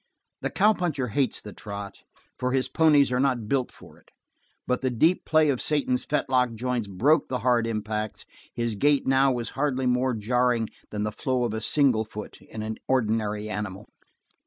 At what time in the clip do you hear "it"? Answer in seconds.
3.99-4.09